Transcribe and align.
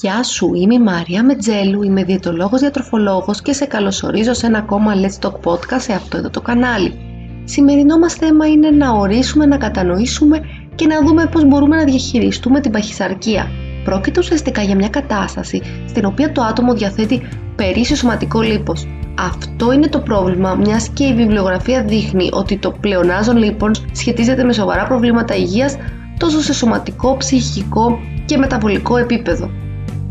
Γεια 0.00 0.22
σου, 0.22 0.54
είμαι 0.54 0.74
η 0.74 0.78
Μαρία 0.78 1.24
Μετζέλου, 1.24 1.82
είμαι 1.82 2.04
διαιτολόγος 2.04 2.60
διατροφολόγος 2.60 3.42
και 3.42 3.52
σε 3.52 3.64
καλωσορίζω 3.64 4.32
σε 4.34 4.46
ένα 4.46 4.58
ακόμα 4.58 4.92
Let's 4.94 5.26
Talk 5.26 5.32
Podcast 5.44 5.80
σε 5.80 5.92
αυτό 5.92 6.16
εδώ 6.16 6.30
το 6.30 6.40
κανάλι. 6.40 6.94
Σημερινό 7.44 7.98
μας 7.98 8.14
θέμα 8.14 8.46
είναι 8.46 8.70
να 8.70 8.90
ορίσουμε, 8.90 9.46
να 9.46 9.56
κατανοήσουμε 9.56 10.40
και 10.74 10.86
να 10.86 11.02
δούμε 11.02 11.26
πώς 11.26 11.44
μπορούμε 11.44 11.76
να 11.76 11.84
διαχειριστούμε 11.84 12.60
την 12.60 12.70
παχυσαρκία. 12.70 13.50
Πρόκειται 13.84 14.20
ουσιαστικά 14.20 14.62
για 14.62 14.74
μια 14.74 14.88
κατάσταση 14.88 15.62
στην 15.88 16.04
οποία 16.04 16.32
το 16.32 16.42
άτομο 16.42 16.74
διαθέτει 16.74 17.28
περίσσιο 17.56 17.96
σωματικό 17.96 18.40
λίπος. 18.40 18.86
Αυτό 19.18 19.72
είναι 19.72 19.88
το 19.88 20.00
πρόβλημα, 20.00 20.54
μιας 20.54 20.88
και 20.88 21.04
η 21.04 21.14
βιβλιογραφία 21.14 21.84
δείχνει 21.84 22.28
ότι 22.32 22.58
το 22.58 22.70
πλεονάζον 22.80 23.36
λίπων 23.36 23.74
σχετίζεται 23.92 24.44
με 24.44 24.52
σοβαρά 24.52 24.86
προβλήματα 24.86 25.34
υγείας 25.34 25.76
τόσο 26.18 26.40
σε 26.40 26.52
σωματικό, 26.52 27.16
ψυχικό 27.16 27.98
και 28.24 28.36
μεταβολικό 28.36 28.96
επίπεδο. 28.96 29.50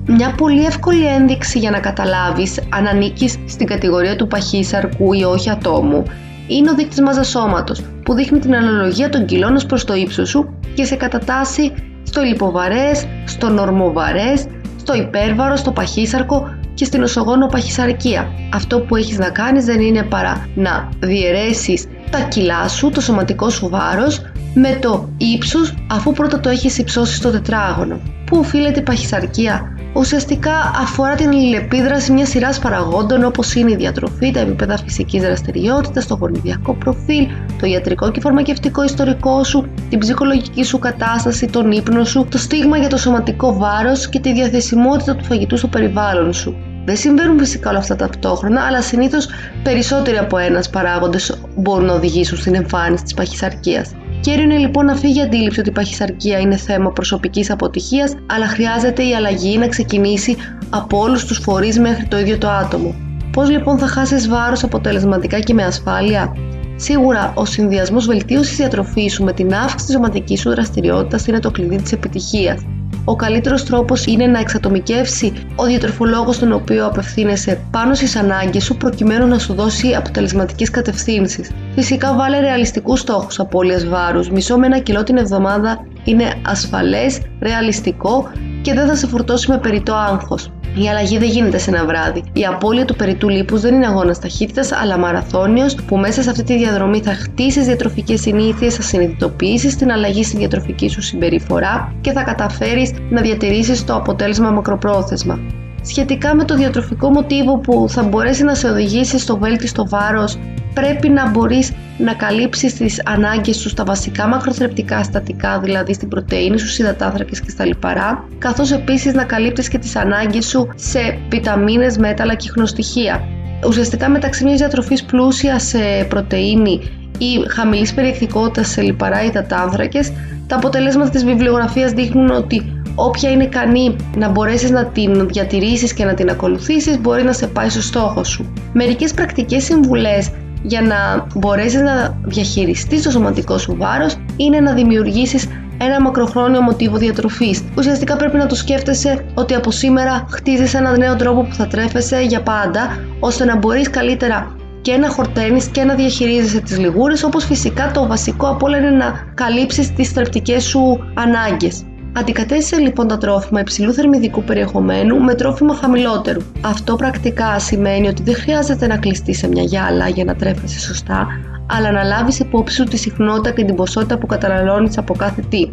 Μια 0.08 0.34
πολύ 0.38 0.66
εύκολη 0.66 1.08
ένδειξη 1.08 1.60
για 1.60 1.72
να 1.72 1.80
καταλάβεις 1.80 2.60
αν 2.70 2.88
ανήκεις 2.88 3.38
στην 3.48 3.68
κατηγορία 3.68 4.16
του 4.16 4.28
παχύσαρκου 4.28 5.14
ή 5.14 5.24
όχι 5.24 5.50
ατόμου 5.50 6.04
είναι 6.48 6.70
ο 6.70 6.76
δείκτης 6.76 7.02
μάζα 7.02 7.24
σώματος 7.24 7.82
που 8.04 8.14
δείχνει 8.14 8.40
την 8.40 8.56
αναλογία 8.56 9.10
των 9.10 9.26
κιλών 9.26 9.56
ως 9.56 9.66
προς 9.66 9.84
το 9.84 9.94
ύψος 9.94 10.30
σου 10.30 10.54
και 10.74 10.84
σε 10.84 10.96
κατατάσσει 10.96 11.72
στο 12.04 12.22
λιποβαρές, 12.22 13.08
στο 13.26 13.50
νορμοβαρές, 13.50 14.46
στο 14.80 14.96
υπέρβαρο, 14.96 15.56
στο 15.56 15.72
παχύσαρκο 15.72 16.50
και 16.74 16.86
στην 16.86 17.04
οσογόνο 17.04 17.48
παχυσαρκία. 17.48 18.32
Αυτό 18.54 18.80
που 18.80 18.96
έχεις 18.96 19.18
να 19.18 19.30
κάνεις 19.30 19.66
δεν 19.66 19.82
είναι 19.82 20.04
παρά 20.04 20.48
να 20.56 20.90
διαιρέσεις 21.00 21.88
τα 22.10 22.20
κιλά 22.20 22.68
σου, 22.68 22.90
το 22.90 23.02
σωματικό 23.02 23.50
σου 23.50 23.70
βάρος 23.70 24.22
με 24.54 24.78
το 24.82 25.10
ύψος 25.18 25.74
αφού 25.92 26.12
πρώτα 26.12 26.40
το 26.40 26.50
έχεις 26.50 26.78
υψώσει 26.78 27.16
στο 27.16 27.32
τετράγωνο. 27.32 28.00
Πού 28.26 28.38
οφείλεται 28.38 28.80
η 28.80 28.84
παχυσαρκία; 28.84 29.75
Ουσιαστικά 29.98 30.72
αφορά 30.82 31.16
την 31.16 31.28
αλληλεπίδραση 31.28 32.12
μιας 32.12 32.30
σειράς 32.30 32.60
παραγόντων 32.60 33.24
όπως 33.24 33.56
είναι 33.56 33.72
η 33.72 33.76
διατροφή, 33.76 34.32
τα 34.32 34.40
επίπεδα 34.40 34.78
φυσικής 34.78 35.22
δραστηριότητας, 35.22 36.08
το 36.08 36.16
γονιδιακό 36.16 36.74
προφίλ, 36.74 37.28
το 37.60 37.66
ιατρικό 37.66 38.12
και 38.12 38.20
φαρμακευτικό 38.20 38.84
ιστορικό 38.84 39.44
σου, 39.44 39.66
την 39.90 40.00
ψυχολογική 40.00 40.64
σου 40.64 40.80
κατάσταση, 40.80 41.48
τον 41.48 41.72
ύπνο 41.72 42.04
σου, 42.04 42.28
το 42.32 42.38
στίγμα 42.38 42.78
για 42.78 42.90
το 42.90 42.98
σωματικό 42.98 43.58
βάρος 43.58 44.10
και 44.10 44.20
τη 44.20 44.34
διαθεσιμότητα 44.34 45.16
του 45.16 45.24
φαγητού 45.24 45.58
στο 45.58 45.68
περιβάλλον 45.68 46.34
σου. 46.34 46.56
Δεν 46.86 46.96
συμβαίνουν 46.98 47.40
φυσικά 47.40 47.70
όλα 47.70 47.80
αυτά 47.80 47.96
ταυτόχρονα, 47.96 48.62
αλλά 48.62 48.82
συνήθως 48.82 49.28
περισσότεροι 49.64 50.18
από 50.18 50.38
ένας 50.38 50.70
παράγοντες 50.70 51.38
μπορούν 51.56 51.86
να 51.86 51.94
οδηγήσουν 51.94 52.38
στην 52.38 52.56
εμφάνιση 52.56 53.04
της 53.04 53.14
παχυσαρκίας. 53.14 53.92
Κέριο 54.26 54.44
είναι 54.44 54.58
λοιπόν 54.58 54.86
να 54.86 54.96
φύγει 54.96 55.20
η 55.20 55.22
αντίληψη 55.22 55.60
ότι 55.60 55.70
η 55.70 55.72
παχυσαρκία 55.72 56.40
είναι 56.40 56.56
θέμα 56.56 56.92
προσωπικής 56.92 57.52
αποτυχίας, 57.52 58.14
αλλά 58.26 58.48
χρειάζεται 58.48 59.04
η 59.04 59.16
αλλαγή 59.16 59.58
να 59.58 59.68
ξεκινήσει 59.68 60.36
από 60.70 61.00
όλους 61.00 61.26
τους 61.26 61.38
φορείς 61.38 61.80
μέχρι 61.80 62.06
το 62.06 62.18
ίδιο 62.18 62.38
το 62.38 62.50
άτομο. 62.50 62.96
Πώς 63.32 63.50
λοιπόν 63.50 63.78
θα 63.78 63.88
χάσεις 63.88 64.28
βάρος 64.28 64.64
αποτελεσματικά 64.64 65.40
και 65.40 65.54
με 65.54 65.64
ασφάλεια, 65.64 66.34
Σίγουρα, 66.76 67.34
ο 67.36 67.46
συνδυασμός 67.46 68.06
βελτίωσης 68.06 68.56
διατροφής 68.58 69.14
σου 69.14 69.24
με 69.24 69.34
την 69.34 69.54
αύξηση 69.54 69.86
της 69.86 69.94
σωματικής 69.94 70.40
σου 70.40 70.50
δραστηριότητας 70.50 71.28
είναι 71.28 71.40
το 71.40 71.52
κλειδί 71.52 71.82
της 71.82 71.92
επιτυχίας. 71.92 72.62
Ο 73.06 73.16
καλύτερος 73.16 73.64
τρόπος 73.64 74.06
είναι 74.06 74.28
να 74.28 74.40
εξατομικεύσει 74.40 75.34
ο 75.56 75.66
διατροφολόγος 75.66 76.40
τον 76.40 76.52
οποίο 76.52 76.86
απευθύνεσαι 76.86 77.62
πάνω 77.72 77.94
στις 77.94 78.16
ανάγκες 78.16 78.64
σου 78.64 78.78
προκειμένου 78.78 79.28
να 79.28 79.40
σου 79.40 79.54
δώσει 79.54 79.96
αποτελεσματικές 79.96 80.70
κατευθύνσεις. 80.70 81.52
Φυσικά, 81.76 82.14
βάλε 82.16 82.40
ρεαλιστικούς 82.40 83.00
στόχους 83.00 83.40
απώλειας 83.40 83.88
βάρους. 83.88 84.30
Μισό 84.30 84.58
με 84.58 84.66
ένα 84.66 84.80
κιλό 84.80 85.04
την 85.04 85.18
εβδομάδα 85.18 85.86
είναι 86.04 86.34
ασφαλές, 86.46 87.20
ρεαλιστικό 87.42 88.32
και 88.62 88.74
δεν 88.74 88.88
θα 88.88 88.96
σε 88.96 89.08
φορτώσει 89.08 89.52
με 89.52 89.58
περιττό 89.58 89.94
άγχος. 89.94 90.52
Η 90.84 90.90
αλλαγή 90.90 91.18
δεν 91.18 91.30
γίνεται 91.30 91.58
σε 91.58 91.70
ένα 91.70 91.86
βράδυ. 91.86 92.24
Η 92.34 92.46
απώλεια 92.46 92.86
του 92.86 92.96
περιττού 92.96 93.30
λίπους 93.30 93.62
δεν 93.62 93.74
είναι 93.74 93.88
αγώνας 93.88 94.20
ταχύτητας, 94.20 94.72
αλλά 94.72 94.98
μαραθώνιος 94.98 95.76
που 95.76 95.98
μέσα 95.98 96.22
σε 96.22 96.30
αυτή 96.30 96.44
τη 96.44 96.58
διαδρομή 96.58 97.02
θα 97.02 97.14
χτίσει 97.14 97.62
διατροφικές 97.62 98.22
συνήθειες, 98.22 98.76
θα 98.76 98.82
συνειδητοποιήσεις 98.82 99.76
την 99.76 99.92
αλλαγή 99.92 100.24
στη 100.24 100.38
διατροφική 100.38 100.90
σου 100.90 101.02
συμπεριφορά 101.02 101.94
και 102.02 102.12
θα 102.12 102.24
καταφέρεις 102.24 102.94
να 103.10 103.22
διατηρήσεις 103.22 103.86
το 103.86 103.96
αποτέλεσμα 103.96 104.52
μακροπρόθεσμα. 104.52 105.40
Σχετικά 105.82 106.36
με 106.36 106.44
το 106.44 106.56
διατροφικό 106.56 107.10
μοτίβο 107.10 107.58
που 107.58 107.86
θα 107.90 108.04
μπορέσει 108.04 108.44
να 108.44 108.56
σε 108.56 108.68
οδηγήσει 108.68 109.20
στο 109.20 109.38
βέλτιστο 109.38 109.88
βάρος 109.90 110.38
πρέπει 110.76 111.10
να 111.10 111.30
μπορείς 111.30 111.72
να 111.98 112.14
καλύψεις 112.14 112.74
τις 112.74 113.02
ανάγκες 113.06 113.58
σου 113.58 113.70
στα 113.70 113.84
βασικά 113.84 114.28
μακροθρεπτικά 114.28 115.04
στατικά, 115.04 115.60
δηλαδή 115.60 115.94
στην 115.94 116.08
πρωτεΐνη 116.08 116.58
σου, 116.60 116.82
υδατάνθρακες 116.82 117.42
και 117.42 117.50
στα 117.50 117.66
λιπαρά, 117.66 118.28
καθώς 118.38 118.72
επίσης 118.72 119.14
να 119.14 119.24
καλύπτεις 119.24 119.68
και 119.68 119.78
τις 119.78 119.96
ανάγκες 119.96 120.46
σου 120.46 120.68
σε 120.76 121.18
βιταμίνες, 121.30 121.98
μέταλλα 121.98 122.36
και 122.36 122.50
χνοστοιχεία. 122.50 123.24
Ουσιαστικά 123.68 124.10
μεταξύ 124.10 124.44
μιας 124.44 124.58
διατροφής 124.58 125.04
πλούσια 125.04 125.60
σε 125.60 125.80
πρωτεΐνη 126.10 126.80
ή 127.18 127.50
χαμηλής 127.50 127.94
περιεκτικότητας 127.94 128.68
σε 128.68 128.82
λιπαρά 128.82 129.24
υδατάνθρακες, 129.24 130.12
τα 130.48 130.56
αποτελέσματα 130.56 131.10
της 131.10 131.26
βιβλιογραφίας 131.26 131.92
δείχνουν 131.92 132.30
ότι 132.30 132.82
όποια 132.96 133.30
είναι 133.32 133.44
ικανή 133.44 133.96
να 134.18 134.30
μπορέσεις 134.30 134.72
να 134.72 134.86
την 134.86 135.28
διατηρήσεις 135.28 135.94
και 135.94 136.06
να 136.06 136.14
την 136.14 136.30
ακολουθήσεις 136.30 137.00
μπορεί 137.00 137.24
να 137.24 137.34
σε 137.34 137.48
πάει 137.48 137.70
στο 137.70 137.82
στόχο 137.82 138.24
σου. 138.24 138.54
Μερικές 138.74 139.14
πρακτικές 139.14 139.64
συμβουλές 139.64 140.32
για 140.68 140.82
να 140.82 141.28
μπορέσεις 141.36 141.82
να 141.82 142.18
διαχειριστείς 142.26 143.04
το 143.04 143.12
σωματικό 143.12 143.58
σου 143.58 143.76
βάρος 143.78 144.16
είναι 144.38 144.60
να 144.60 144.74
δημιουργήσεις 144.74 145.48
ένα 145.78 146.02
μακροχρόνιο 146.02 146.62
μοτίβο 146.62 146.98
διατροφής. 146.98 147.64
Ουσιαστικά 147.78 148.16
πρέπει 148.16 148.38
να 148.38 148.46
το 148.46 148.56
σκέφτεσαι 148.56 149.26
ότι 149.34 149.54
από 149.54 149.72
σήμερα 149.72 150.26
χτίζεις 150.30 150.74
έναν 150.74 150.98
νέο 150.98 151.16
τρόπο 151.16 151.42
που 151.42 151.54
θα 151.54 151.68
τρέφεσαι 151.68 152.22
για 152.22 152.42
πάντα 152.42 153.00
ώστε 153.20 153.46
να 153.46 153.58
μπορείς 153.58 153.90
καλύτερα 153.90 154.56
και 154.82 154.98
να 154.98 155.10
χορταίνεις 155.10 155.68
και 155.68 155.84
να 155.84 155.94
διαχειρίζεσαι 155.96 156.62
τις 156.62 156.78
λιγούρες 156.78 157.24
όπως 157.24 157.46
φυσικά 157.46 157.92
το 157.92 158.08
βασικό 158.08 158.48
από 158.48 158.66
όλα 158.66 158.78
είναι 158.78 158.90
να 158.90 159.32
καλύψεις 159.34 159.94
τις 159.94 160.10
θρεπτικές 160.10 160.64
σου 160.64 161.12
ανάγκες. 161.14 161.84
Αντικατέστησε 162.18 162.78
λοιπόν 162.78 163.08
τα 163.08 163.18
τρόφιμα 163.18 163.60
υψηλού 163.60 163.94
θερμιδικού 163.94 164.44
περιεχομένου 164.44 165.20
με 165.20 165.34
τρόφιμα 165.34 165.76
χαμηλότερου. 165.76 166.42
Αυτό 166.62 166.96
πρακτικά 166.96 167.60
σημαίνει 167.60 168.08
ότι 168.08 168.24
δεν 168.24 168.36
χρειάζεται 168.36 168.88
να 168.88 168.98
κλειστείς 168.98 169.38
σε 169.38 169.48
μια 169.48 169.64
γυάλα 169.64 170.08
για 170.08 170.24
να 170.24 170.36
τρέφεσαι 170.36 170.80
σωστά, 170.80 171.28
αλλά 171.66 171.92
να 171.92 172.04
λάβεις 172.04 172.40
υπόψη 172.40 172.76
σου 172.76 172.84
τη 172.84 172.98
συχνότητα 172.98 173.52
και 173.52 173.64
την 173.64 173.76
ποσότητα 173.76 174.18
που 174.18 174.26
καταναλώνεις 174.26 174.98
από 174.98 175.14
κάθε 175.14 175.42
τι. 175.50 175.68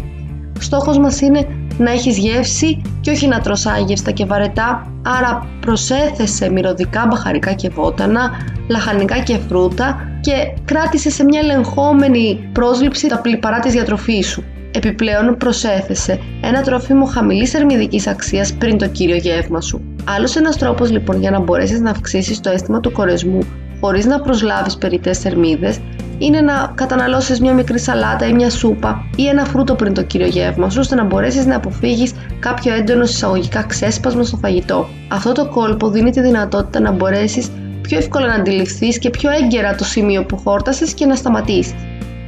Στόχος 0.59 0.99
μας 0.99 1.21
είναι 1.21 1.47
να 1.79 1.91
έχεις 1.91 2.19
γεύση 2.19 2.83
και 3.01 3.11
όχι 3.11 3.27
να 3.27 3.41
τρως 3.41 3.67
άγευστα 3.67 4.11
και 4.11 4.25
βαρετά, 4.25 4.93
άρα 5.03 5.47
προσέθεσε 5.61 6.51
μυρωδικά 6.51 7.07
μπαχαρικά 7.11 7.53
και 7.53 7.69
βότανα, 7.69 8.31
λαχανικά 8.69 9.19
και 9.19 9.39
φρούτα 9.49 10.19
και 10.21 10.33
κράτησε 10.65 11.11
σε 11.11 11.25
μια 11.25 11.41
ελεγχόμενη 11.41 12.49
πρόσληψη 12.53 13.09
τα 13.09 13.21
πληπαρά 13.21 13.59
της 13.59 13.73
διατροφής 13.73 14.29
σου. 14.29 14.45
Επιπλέον 14.75 15.37
προσέθεσε 15.37 16.21
ένα 16.43 16.63
τρόφιμο 16.63 17.05
χαμηλής 17.05 17.51
θερμιδική 17.51 18.03
αξίας 18.09 18.53
πριν 18.53 18.79
το 18.79 18.89
κύριο 18.89 19.17
γεύμα 19.17 19.61
σου. 19.61 19.81
Άλλος 20.05 20.37
ένας 20.37 20.57
τρόπος 20.57 20.91
λοιπόν 20.91 21.21
για 21.21 21.31
να 21.31 21.41
μπορέσεις 21.41 21.81
να 21.81 21.91
αυξήσεις 21.91 22.41
το 22.41 22.51
αίσθημα 22.51 22.81
του 22.81 22.93
κορεσμού 22.93 23.39
χωρίς 23.81 24.07
να 24.07 24.21
προσλάβεις 24.21 24.77
περιττές 24.77 25.19
θερμίδες 25.19 25.79
είναι 26.19 26.41
να 26.41 26.73
καταναλώσεις 26.75 27.41
μια 27.41 27.53
μικρή 27.53 27.79
σαλάτα 27.79 28.27
ή 28.27 28.33
μια 28.33 28.51
σούπα 28.51 29.05
ή 29.17 29.27
ένα 29.27 29.45
φρούτο 29.45 29.75
πριν 29.75 29.95
το 29.95 30.03
κύριο 30.03 30.27
γεύμα 30.27 30.71
σου 30.71 30.79
ώστε 30.81 30.95
να 30.95 31.05
μπορέσεις 31.05 31.47
να 31.47 31.57
αποφύγεις 31.57 32.13
κάποιο 32.39 32.75
έντονο 32.75 33.03
εισαγωγικά 33.03 33.63
ξέσπασμα 33.63 34.23
στο 34.23 34.37
φαγητό. 34.37 34.89
Αυτό 35.09 35.33
το 35.33 35.49
κόλπο 35.49 35.91
δίνει 35.91 36.11
τη 36.11 36.21
δυνατότητα 36.21 36.81
να 36.81 36.91
μπορέσεις 36.91 37.51
πιο 37.81 37.99
εύκολα 37.99 38.27
να 38.27 38.35
αντιληφθείς 38.35 38.99
και 38.99 39.11
πιο 39.11 39.31
έγκαιρα 39.31 39.75
το 39.75 39.85
σημείο 39.85 40.25
που 40.25 40.37
χόρτασες 40.37 40.95
και 40.95 41.07
να 41.07 41.15
σταματήσεις. 41.15 41.75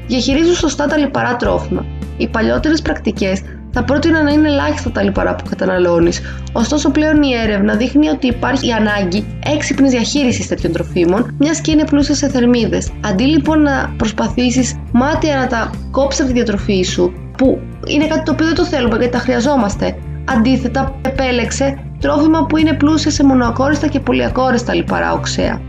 Διαχειρίζουν 0.06 0.54
σωστά 0.54 0.86
τα 0.86 0.96
λιπαρά 0.96 1.36
τρόφιμα. 1.36 1.84
Οι 2.16 2.28
παλιότερες 2.28 2.82
πρακτικές 2.82 3.42
θα 3.76 3.84
πρότειναν 3.84 4.24
να 4.24 4.30
είναι 4.32 4.48
ελάχιστα 4.48 4.90
τα 4.90 5.02
λιπαρά 5.02 5.34
που 5.34 5.44
καταναλώνεις. 5.48 6.20
Ωστόσο, 6.52 6.90
πλέον 6.90 7.22
η 7.22 7.34
έρευνα 7.42 7.74
δείχνει 7.74 8.08
ότι 8.08 8.26
υπάρχει 8.26 8.68
η 8.68 8.72
ανάγκη 8.72 9.24
έξυπνης 9.54 9.90
διαχείρισης 9.90 10.48
τέτοιων 10.48 10.72
τροφίμων, 10.72 11.36
μιας 11.38 11.60
και 11.60 11.70
είναι 11.70 11.84
πλούσια 11.84 12.14
σε 12.14 12.28
θερμίδες. 12.28 12.90
Αντί 13.04 13.24
λοιπόν 13.24 13.62
να 13.62 13.94
προσπαθήσεις 13.96 14.76
μάτια 14.92 15.36
να 15.36 15.46
τα 15.46 15.70
κόψεις 15.90 16.20
από 16.20 16.28
τη 16.28 16.34
διατροφή 16.34 16.82
σου, 16.82 17.12
που 17.36 17.60
είναι 17.86 18.06
κάτι 18.06 18.22
το 18.22 18.32
οποίο 18.32 18.46
δεν 18.46 18.54
το 18.54 18.64
θέλουμε 18.64 18.96
γιατί 18.96 19.12
τα 19.12 19.18
χρειαζόμαστε. 19.18 19.96
Αντίθετα, 20.24 20.98
επέλεξε 21.04 21.78
τρόφιμα 22.00 22.46
που 22.46 22.56
είναι 22.56 22.72
πλούσια 22.72 23.10
σε 23.10 23.24
μονοακόριστα 23.24 23.88
και 23.88 24.00
πολυακόριστα 24.00 24.74
λιπαρά 24.74 25.12
οξέα. 25.12 25.60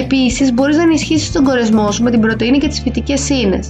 Επίσης, 0.00 0.52
μπορείς 0.52 0.76
να 0.76 0.82
ενισχύσεις 0.82 1.32
τον 1.32 1.44
κορεσμό 1.44 1.90
σου 1.90 2.02
με 2.02 2.10
την 2.10 2.20
πρωτενη 2.20 2.58
και 2.58 2.68
τις 2.68 2.80
φυτικές 2.80 3.28
ίνε 3.28 3.60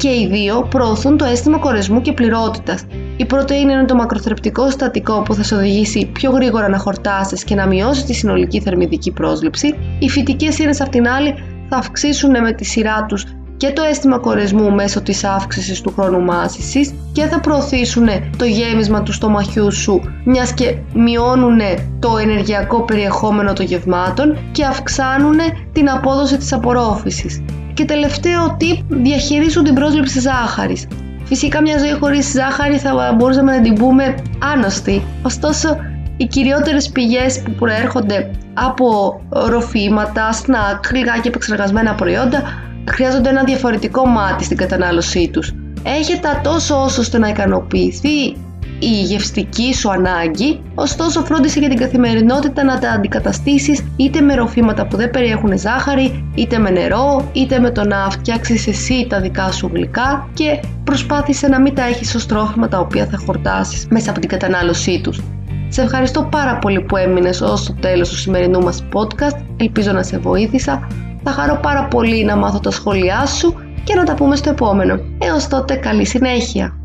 και 0.00 0.08
οι 0.08 0.28
δύο 0.30 0.66
προωθούν 0.70 1.16
το 1.16 1.24
αίσθημα 1.24 1.58
κορεσμού 1.58 2.00
και 2.00 2.12
πληρότητας. 2.12 2.84
Η 3.16 3.24
πρωτεΐνη 3.24 3.72
είναι 3.72 3.84
το 3.84 3.94
μακροθρεπτικό 3.94 4.66
συστατικό 4.66 5.22
που 5.22 5.34
θα 5.34 5.42
σε 5.42 5.54
οδηγήσει 5.54 6.06
πιο 6.12 6.30
γρήγορα 6.30 6.68
να 6.68 6.78
χορτάσεις 6.78 7.44
και 7.44 7.54
να 7.54 7.66
μειώσεις 7.66 8.04
τη 8.04 8.14
συνολική 8.14 8.60
θερμιδική 8.60 9.10
πρόσληψη. 9.10 9.74
Οι 9.98 10.08
φυτικές 10.08 10.58
ίνες, 10.58 10.80
απ' 10.80 10.88
την 10.88 11.08
άλλη, 11.08 11.34
θα 11.68 11.76
αυξήσουν 11.76 12.30
με 12.30 12.52
τη 12.52 12.64
σειρά 12.64 13.04
τους 13.08 13.24
και 13.56 13.70
το 13.70 13.82
αίσθημα 13.82 14.18
κορεσμού 14.18 14.70
μέσω 14.70 15.02
της 15.02 15.24
αύξησης 15.24 15.80
του 15.80 15.92
χρόνου 15.96 16.20
μάσησης 16.20 16.94
και 17.12 17.22
θα 17.22 17.40
προωθήσουν 17.40 18.08
το 18.36 18.44
γέμισμα 18.44 19.02
του 19.02 19.12
στομαχιού 19.12 19.72
σου 19.72 20.00
μιας 20.24 20.52
και 20.52 20.76
μειώνουν 20.94 21.60
το 21.98 22.18
ενεργειακό 22.18 22.82
περιεχόμενο 22.82 23.52
των 23.52 23.64
γευμάτων 23.64 24.38
και 24.52 24.64
αυξάνουν 24.64 25.38
την 25.72 25.90
απόδοση 25.90 26.36
της 26.36 26.52
απορρόφησης. 26.52 27.42
Και 27.80 27.86
τελευταίο 27.86 28.56
tip, 28.60 28.84
διαχειρίσουν 28.88 29.64
την 29.64 29.74
πρόσληψη 29.74 30.20
ζάχαρης. 30.20 30.86
Φυσικά 31.24 31.60
μια 31.60 31.78
ζωή 31.78 31.92
χωρίς 32.00 32.30
ζάχαρη 32.30 32.78
θα 32.78 33.14
μπορούσαμε 33.16 33.56
να 33.56 33.60
την 33.60 33.74
πούμε 33.74 34.14
άνοστη, 34.54 35.02
ωστόσο 35.22 35.76
οι 36.16 36.26
κυριότερες 36.26 36.88
πηγές 36.88 37.42
που 37.42 37.50
προέρχονται 37.50 38.30
από 38.54 39.20
ροφήματα, 39.28 40.32
σνακ, 40.32 40.86
γλυκά 40.90 41.18
και 41.22 41.28
επεξεργασμένα 41.28 41.94
προϊόντα 41.94 42.42
χρειάζονται 42.88 43.28
ένα 43.28 43.44
διαφορετικό 43.44 44.06
μάτι 44.06 44.44
στην 44.44 44.56
κατανάλωσή 44.56 45.28
τους. 45.32 45.54
Έχετε 45.82 46.40
τόσο 46.42 46.82
όσο 46.82 47.00
ώστε 47.00 47.18
να 47.18 47.28
ικανοποιηθεί 47.28 48.36
η 48.80 49.02
γευστική 49.02 49.74
σου 49.74 49.90
ανάγκη, 49.90 50.60
ωστόσο 50.74 51.24
φρόντισε 51.24 51.58
για 51.58 51.68
την 51.68 51.78
καθημερινότητα 51.78 52.64
να 52.64 52.78
τα 52.78 52.90
αντικαταστήσεις 52.90 53.84
είτε 53.96 54.20
με 54.20 54.34
ροφήματα 54.34 54.86
που 54.86 54.96
δεν 54.96 55.10
περιέχουν 55.10 55.58
ζάχαρη, 55.58 56.24
είτε 56.34 56.58
με 56.58 56.70
νερό, 56.70 57.28
είτε 57.32 57.58
με 57.58 57.70
το 57.70 57.84
να 57.84 58.10
φτιάξεις 58.10 58.66
εσύ 58.66 59.06
τα 59.08 59.20
δικά 59.20 59.52
σου 59.52 59.70
γλυκά 59.72 60.28
και 60.34 60.60
προσπάθησε 60.84 61.48
να 61.48 61.60
μην 61.60 61.74
τα 61.74 61.82
έχεις 61.82 62.14
ως 62.14 62.26
τρόφιμα 62.26 62.68
τα 62.68 62.78
οποία 62.78 63.06
θα 63.06 63.18
χορτάσεις 63.26 63.86
μέσα 63.90 64.10
από 64.10 64.20
την 64.20 64.28
κατανάλωσή 64.28 65.00
τους. 65.00 65.20
Σε 65.68 65.82
ευχαριστώ 65.82 66.28
πάρα 66.30 66.58
πολύ 66.58 66.80
που 66.80 66.96
έμεινες 66.96 67.40
ως 67.40 67.64
το 67.64 67.74
τέλος 67.80 68.08
του 68.08 68.16
σημερινού 68.16 68.60
μας 68.60 68.84
podcast. 68.92 69.36
Ελπίζω 69.56 69.92
να 69.92 70.02
σε 70.02 70.18
βοήθησα. 70.18 70.86
Θα 71.22 71.30
χαρώ 71.30 71.58
πάρα 71.62 71.84
πολύ 71.84 72.24
να 72.24 72.36
μάθω 72.36 72.60
τα 72.60 72.70
σχόλιά 72.70 73.26
σου 73.26 73.54
και 73.84 73.94
να 73.94 74.04
τα 74.04 74.14
πούμε 74.14 74.36
στο 74.36 74.50
επόμενο. 74.50 75.00
Έως 75.18 75.48
τότε 75.48 75.74
καλή 75.74 76.06
συνέχεια! 76.06 76.79